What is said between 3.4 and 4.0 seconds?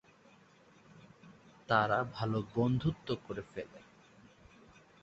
ফেলে।